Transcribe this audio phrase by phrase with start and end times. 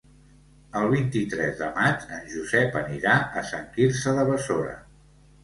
[0.77, 4.75] El vint-i-tres de maig en Josep anirà a Sant Quirze de Besora.